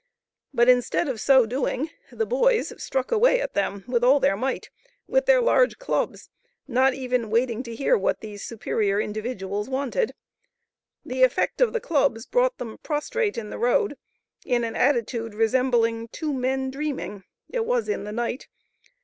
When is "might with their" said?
4.35-5.41